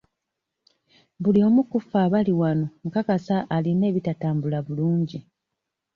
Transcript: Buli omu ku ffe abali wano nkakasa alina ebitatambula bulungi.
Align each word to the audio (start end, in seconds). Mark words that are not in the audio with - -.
Buli 1.21 1.39
omu 1.47 1.61
ku 1.71 1.77
ffe 1.81 1.97
abali 2.05 2.33
wano 2.41 2.65
nkakasa 2.85 3.35
alina 3.55 3.83
ebitatambula 3.91 4.57
bulungi. 4.67 5.19